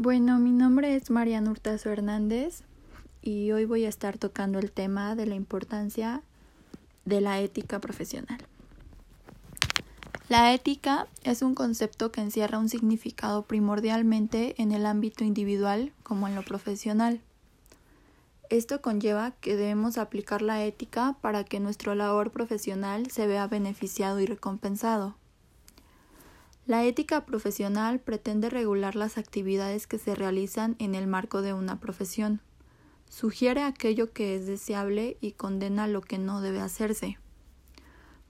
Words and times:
Bueno, 0.00 0.38
mi 0.38 0.52
nombre 0.52 0.94
es 0.94 1.10
Mariana 1.10 1.50
Hurtazo 1.50 1.90
Hernández 1.90 2.62
y 3.20 3.50
hoy 3.50 3.64
voy 3.64 3.84
a 3.84 3.88
estar 3.88 4.16
tocando 4.16 4.60
el 4.60 4.70
tema 4.70 5.16
de 5.16 5.26
la 5.26 5.34
importancia 5.34 6.22
de 7.04 7.20
la 7.20 7.40
ética 7.40 7.80
profesional. 7.80 8.38
La 10.28 10.54
ética 10.54 11.08
es 11.24 11.42
un 11.42 11.56
concepto 11.56 12.12
que 12.12 12.20
encierra 12.20 12.60
un 12.60 12.68
significado 12.68 13.42
primordialmente 13.42 14.54
en 14.62 14.70
el 14.70 14.86
ámbito 14.86 15.24
individual 15.24 15.92
como 16.04 16.28
en 16.28 16.36
lo 16.36 16.44
profesional. 16.44 17.20
Esto 18.50 18.80
conlleva 18.80 19.32
que 19.40 19.56
debemos 19.56 19.98
aplicar 19.98 20.42
la 20.42 20.64
ética 20.64 21.16
para 21.20 21.42
que 21.42 21.58
nuestro 21.58 21.96
labor 21.96 22.30
profesional 22.30 23.10
se 23.10 23.26
vea 23.26 23.48
beneficiado 23.48 24.20
y 24.20 24.26
recompensado. 24.26 25.16
La 26.68 26.84
ética 26.84 27.24
profesional 27.24 27.98
pretende 27.98 28.50
regular 28.50 28.94
las 28.94 29.16
actividades 29.16 29.86
que 29.86 29.96
se 29.96 30.14
realizan 30.14 30.76
en 30.78 30.94
el 30.94 31.06
marco 31.06 31.40
de 31.40 31.54
una 31.54 31.80
profesión. 31.80 32.42
Sugiere 33.08 33.62
aquello 33.62 34.12
que 34.12 34.36
es 34.36 34.46
deseable 34.46 35.16
y 35.22 35.32
condena 35.32 35.88
lo 35.88 36.02
que 36.02 36.18
no 36.18 36.42
debe 36.42 36.60
hacerse. 36.60 37.18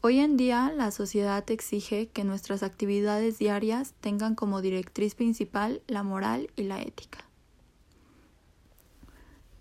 Hoy 0.00 0.20
en 0.20 0.38
día 0.38 0.72
la 0.74 0.92
sociedad 0.92 1.44
exige 1.50 2.08
que 2.08 2.24
nuestras 2.24 2.62
actividades 2.62 3.38
diarias 3.38 3.92
tengan 4.00 4.34
como 4.34 4.62
directriz 4.62 5.14
principal 5.14 5.82
la 5.86 6.02
moral 6.02 6.48
y 6.56 6.62
la 6.62 6.80
ética. 6.80 7.26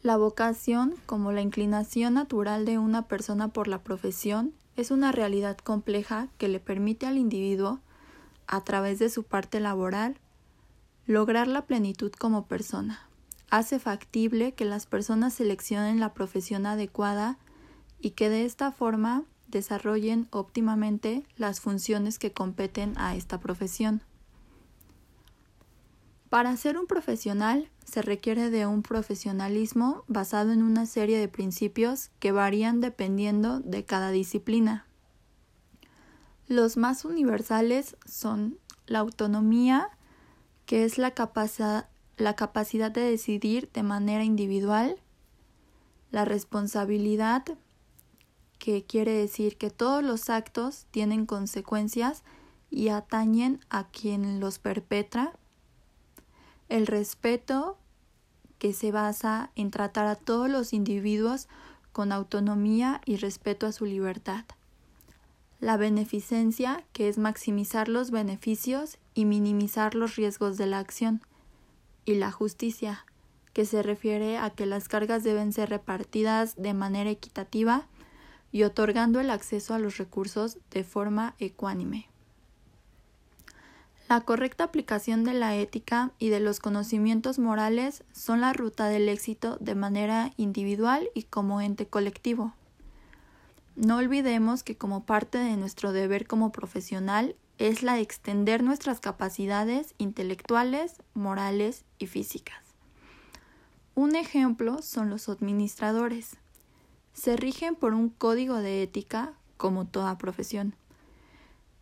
La 0.01 0.15
vocación, 0.15 0.95
como 1.05 1.33
la 1.33 1.41
inclinación 1.41 2.13
natural 2.13 2.63
de 2.63 2.77
una 2.77 3.09
persona 3.09 3.49
por 3.49 3.67
la 3.67 3.83
profesión, 3.83 4.53
es 4.77 4.91
una 4.91 5.11
realidad 5.11 5.57
compleja 5.57 6.29
que 6.37 6.47
le 6.47 6.61
permite 6.61 7.05
al 7.05 7.17
individuo 7.17 7.81
a 8.47 8.63
través 8.63 8.99
de 8.99 9.09
su 9.09 9.23
parte 9.23 9.59
laboral, 9.59 10.19
lograr 11.05 11.47
la 11.47 11.65
plenitud 11.65 12.11
como 12.11 12.47
persona. 12.47 13.07
Hace 13.49 13.79
factible 13.79 14.53
que 14.53 14.65
las 14.65 14.85
personas 14.85 15.33
seleccionen 15.33 15.99
la 15.99 16.13
profesión 16.13 16.65
adecuada 16.65 17.37
y 17.99 18.11
que 18.11 18.29
de 18.29 18.45
esta 18.45 18.71
forma 18.71 19.23
desarrollen 19.47 20.27
óptimamente 20.31 21.25
las 21.35 21.59
funciones 21.59 22.17
que 22.17 22.31
competen 22.31 22.93
a 22.97 23.15
esta 23.15 23.39
profesión. 23.39 24.01
Para 26.29 26.55
ser 26.55 26.77
un 26.77 26.87
profesional 26.87 27.69
se 27.83 28.01
requiere 28.01 28.49
de 28.49 28.65
un 28.65 28.83
profesionalismo 28.83 30.05
basado 30.07 30.53
en 30.53 30.63
una 30.63 30.85
serie 30.85 31.19
de 31.19 31.27
principios 31.27 32.09
que 32.19 32.31
varían 32.31 32.79
dependiendo 32.79 33.59
de 33.59 33.83
cada 33.83 34.11
disciplina. 34.11 34.85
Los 36.51 36.75
más 36.75 37.05
universales 37.05 37.95
son 38.05 38.59
la 38.85 38.99
autonomía, 38.99 39.87
que 40.65 40.83
es 40.83 40.97
la, 40.97 41.13
la 42.17 42.35
capacidad 42.35 42.91
de 42.91 42.99
decidir 42.99 43.71
de 43.71 43.83
manera 43.83 44.25
individual, 44.25 44.97
la 46.11 46.25
responsabilidad, 46.25 47.45
que 48.59 48.83
quiere 48.83 49.13
decir 49.13 49.57
que 49.57 49.69
todos 49.69 50.03
los 50.03 50.29
actos 50.29 50.87
tienen 50.91 51.25
consecuencias 51.25 52.25
y 52.69 52.89
atañen 52.89 53.61
a 53.69 53.87
quien 53.87 54.41
los 54.41 54.59
perpetra, 54.59 55.31
el 56.67 56.85
respeto, 56.85 57.77
que 58.59 58.73
se 58.73 58.91
basa 58.91 59.51
en 59.55 59.71
tratar 59.71 60.05
a 60.07 60.17
todos 60.17 60.49
los 60.49 60.73
individuos 60.73 61.47
con 61.93 62.11
autonomía 62.11 62.99
y 63.05 63.15
respeto 63.15 63.67
a 63.67 63.71
su 63.71 63.85
libertad 63.85 64.43
la 65.61 65.77
beneficencia, 65.77 66.83
que 66.91 67.07
es 67.07 67.19
maximizar 67.19 67.87
los 67.87 68.09
beneficios 68.09 68.97
y 69.13 69.25
minimizar 69.25 69.93
los 69.93 70.15
riesgos 70.15 70.57
de 70.57 70.65
la 70.65 70.79
acción, 70.79 71.21
y 72.03 72.15
la 72.15 72.31
justicia, 72.31 73.05
que 73.53 73.65
se 73.65 73.83
refiere 73.83 74.37
a 74.37 74.49
que 74.49 74.65
las 74.65 74.87
cargas 74.87 75.23
deben 75.23 75.53
ser 75.53 75.69
repartidas 75.69 76.55
de 76.55 76.73
manera 76.73 77.11
equitativa 77.11 77.85
y 78.51 78.63
otorgando 78.63 79.19
el 79.19 79.29
acceso 79.29 79.75
a 79.75 79.79
los 79.79 79.97
recursos 79.97 80.57
de 80.71 80.83
forma 80.83 81.35
ecuánime. 81.37 82.07
La 84.09 84.21
correcta 84.21 84.63
aplicación 84.63 85.23
de 85.23 85.33
la 85.33 85.55
ética 85.55 86.11
y 86.17 86.29
de 86.29 86.39
los 86.39 86.59
conocimientos 86.59 87.37
morales 87.39 88.03
son 88.11 88.41
la 88.41 88.51
ruta 88.51 88.87
del 88.87 89.07
éxito 89.07 89.57
de 89.61 89.75
manera 89.75 90.33
individual 90.37 91.09
y 91.13 91.23
como 91.23 91.61
ente 91.61 91.85
colectivo. 91.85 92.53
No 93.81 93.97
olvidemos 93.97 94.61
que 94.61 94.77
como 94.77 95.05
parte 95.05 95.39
de 95.39 95.57
nuestro 95.57 95.91
deber 95.91 96.27
como 96.27 96.51
profesional 96.51 97.35
es 97.57 97.81
la 97.81 97.95
de 97.95 98.01
extender 98.01 98.61
nuestras 98.61 98.99
capacidades 98.99 99.95
intelectuales, 99.97 101.01
morales 101.15 101.83
y 101.97 102.05
físicas. 102.05 102.61
Un 103.95 104.15
ejemplo 104.15 104.83
son 104.83 105.09
los 105.09 105.29
administradores. 105.29 106.37
Se 107.13 107.35
rigen 107.37 107.73
por 107.73 107.95
un 107.95 108.09
código 108.09 108.57
de 108.57 108.83
ética, 108.83 109.33
como 109.57 109.87
toda 109.87 110.19
profesión, 110.19 110.75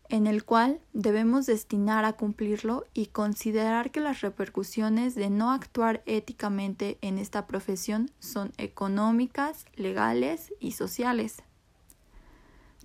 en 0.08 0.26
el 0.26 0.46
cual 0.46 0.80
debemos 0.94 1.48
destinar 1.48 2.06
a 2.06 2.14
cumplirlo 2.14 2.86
y 2.94 3.08
considerar 3.08 3.92
que 3.92 4.00
las 4.00 4.22
repercusiones 4.22 5.16
de 5.16 5.30
no 5.30 5.52
actuar 5.52 6.02
éticamente 6.06 6.98
en 7.02 7.18
esta 7.18 7.46
profesión 7.46 8.10
son 8.20 8.54
económicas, 8.56 9.66
legales 9.76 10.54
y 10.62 10.72
sociales. 10.72 11.44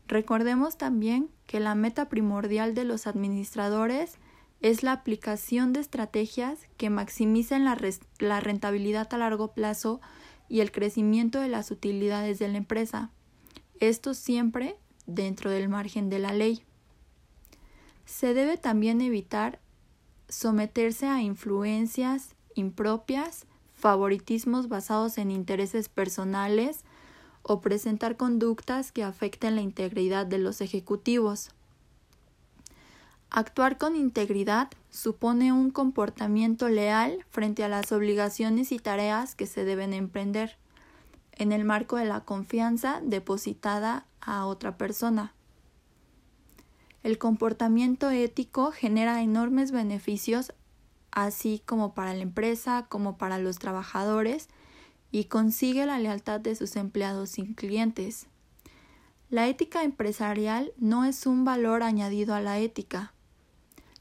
Recordemos 0.07 0.77
también 0.77 1.31
que 1.47 1.61
la 1.61 1.75
meta 1.75 2.09
primordial 2.09 2.75
de 2.75 2.85
los 2.85 3.07
administradores 3.07 4.19
es 4.61 4.83
la 4.83 4.93
aplicación 4.93 5.73
de 5.73 5.81
estrategias 5.81 6.59
que 6.77 6.91
maximicen 6.91 7.65
la, 7.65 8.41
rentabilidad 8.41 9.13
a 9.13 9.19
largo 9.19 9.53
plazo 9.53 10.01
y 10.49 10.61
el 10.61 10.73
crecimiento 10.73 11.41
de 11.41 11.49
las 11.49 11.71
utilidades 11.71 12.39
de 12.39 12.49
la 12.49 12.59
empresa. 12.59 13.11
Esto 13.81 14.15
siempre 14.15 14.77
dentro 15.07 15.51
del 15.51 15.69
margen 15.69 16.09
de 16.09 16.19
la 16.19 16.33
ley. 16.33 16.63
Se 18.07 18.35
debe 18.35 18.57
también 18.57 19.01
evitar 19.01 19.61
someterse 20.29 21.07
a 21.07 21.21
influencias 21.21 22.35
impropias, 22.55 23.47
favoritismos 23.75 24.69
basados 24.69 25.19
en 25.19 25.31
intereses 25.31 25.89
personales, 25.89 26.85
o 27.45 27.61
presentar 27.61 28.17
conductas 28.17 28.91
que 28.91 29.05
afecten 29.05 29.55
la 29.55 29.63
integridad 29.63 30.27
de 30.27 30.39
los 30.39 30.61
ejecutivos. 30.61 31.51
Actuar 33.31 33.79
con 33.79 33.95
integridad 33.95 34.71
supone 34.91 35.53
un 35.53 35.71
comportamiento 35.71 36.69
leal 36.69 37.25
frente 37.31 37.63
a 37.63 37.69
las 37.69 37.93
obligaciones 37.93 38.73
y 38.73 38.79
tareas 38.79 39.35
que 39.35 39.47
se 39.47 39.65
deben 39.65 39.93
emprender, 39.93 40.57
en 41.33 41.53
el 41.53 41.65
marco 41.65 41.97
de 41.97 42.05
la 42.05 42.21
confianza 42.21 43.01
depositada 43.03 44.07
a 44.21 44.47
otra 44.47 44.77
persona. 44.77 45.35
El 47.03 47.19
comportamiento 47.19 48.11
ético 48.11 48.73
genera 48.73 49.23
enormes 49.23 49.73
beneficios 49.73 50.53
así 51.15 51.63
como 51.65 51.95
para 51.95 52.13
la 52.15 52.23
empresa 52.23 52.87
como 52.89 53.17
para 53.17 53.39
los 53.39 53.59
trabajadores 53.59 54.49
y 55.15 55.27
consigue 55.27 55.87
la 55.87 56.01
lealtad 56.01 56.41
de 56.41 56.57
sus 56.57 56.75
empleados 56.75 57.39
y 57.39 57.55
clientes. 57.55 58.27
La 59.31 59.47
ética 59.47 59.85
empresarial 59.85 60.73
no 60.77 61.05
es 61.05 61.27
un 61.27 61.45
valor 61.45 61.85
añadido 61.85 62.35
a 62.35 62.41
la 62.41 62.59
ética. 62.59 63.15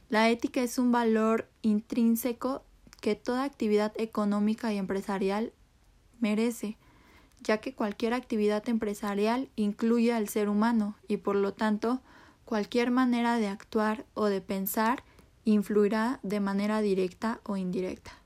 La 0.09 0.31
ética 0.31 0.63
es 0.63 0.79
un 0.79 0.91
valor 0.91 1.47
intrínseco 1.62 2.63
que 3.00 3.13
toda 3.13 3.44
actividad 3.44 3.94
económica 3.97 4.74
y 4.74 4.78
empresarial 4.79 5.53
merece, 6.19 6.79
ya 7.41 7.59
que 7.59 7.75
cualquier 7.75 8.16
actividad 8.16 8.68
empresarial 8.68 9.50
incluye 9.56 10.13
al 10.13 10.30
ser 10.30 10.50
humano 10.50 10.95
y 11.07 11.18
por 11.18 11.35
lo 11.35 11.53
tanto 11.53 12.01
cualquier 12.44 12.90
manera 12.90 13.38
de 13.38 13.50
actuar 13.50 14.07
o 14.16 14.25
de 14.25 14.41
pensar 14.41 15.03
influirá 15.45 16.19
de 16.24 16.40
manera 16.40 16.81
directa 16.81 17.40
o 17.44 17.56
indirecta. 17.56 18.22